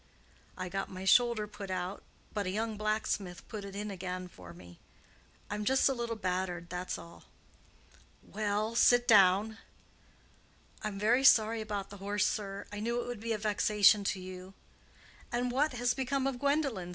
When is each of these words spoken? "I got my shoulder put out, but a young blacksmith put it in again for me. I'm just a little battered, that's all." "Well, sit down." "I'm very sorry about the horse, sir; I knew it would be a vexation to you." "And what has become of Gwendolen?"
"I 0.57 0.67
got 0.67 0.89
my 0.89 1.05
shoulder 1.05 1.45
put 1.45 1.69
out, 1.69 2.01
but 2.33 2.47
a 2.47 2.49
young 2.49 2.75
blacksmith 2.75 3.47
put 3.47 3.63
it 3.63 3.75
in 3.75 3.91
again 3.91 4.27
for 4.27 4.51
me. 4.51 4.79
I'm 5.47 5.63
just 5.63 5.87
a 5.87 5.93
little 5.93 6.15
battered, 6.15 6.71
that's 6.71 6.97
all." 6.97 7.25
"Well, 8.23 8.73
sit 8.73 9.07
down." 9.07 9.59
"I'm 10.81 10.97
very 10.97 11.23
sorry 11.23 11.61
about 11.61 11.91
the 11.91 11.97
horse, 11.97 12.25
sir; 12.25 12.65
I 12.71 12.79
knew 12.79 12.99
it 12.99 13.05
would 13.05 13.19
be 13.19 13.33
a 13.33 13.37
vexation 13.37 14.03
to 14.05 14.19
you." 14.19 14.55
"And 15.31 15.51
what 15.51 15.73
has 15.73 15.93
become 15.93 16.25
of 16.25 16.39
Gwendolen?" 16.39 16.89